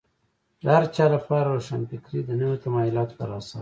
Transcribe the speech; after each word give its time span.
د 0.63 0.65
هر 0.75 0.85
چا 0.95 1.05
لپاره 1.15 1.51
روښانفکري 1.55 2.19
د 2.25 2.29
نویو 2.39 2.61
تمایلاتو 2.65 3.17
په 3.19 3.25
اساس. 3.39 3.59